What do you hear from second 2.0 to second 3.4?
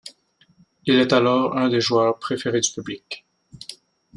préférés du public.